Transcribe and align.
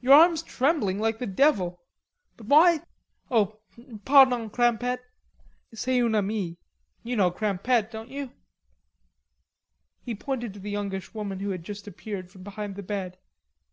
Your 0.00 0.14
arm's 0.14 0.42
trembling 0.42 0.98
like 0.98 1.20
the 1.20 1.26
devil. 1.28 1.80
But 2.36 2.46
why.... 2.48 2.80
O 3.30 3.60
pardon, 4.04 4.50
Crimpette. 4.50 5.04
C'est 5.72 6.00
un 6.02 6.16
ami.... 6.16 6.56
You 7.04 7.14
know 7.14 7.30
Crimpette, 7.30 7.92
don't 7.92 8.08
you?" 8.10 8.32
He 10.02 10.16
pointed 10.16 10.52
to 10.54 10.58
a 10.58 10.68
youngish 10.68 11.14
woman 11.14 11.38
who 11.38 11.50
had 11.50 11.62
just 11.62 11.86
appeared 11.86 12.28
from 12.28 12.42
behind 12.42 12.74
the 12.74 12.82
bed. 12.82 13.18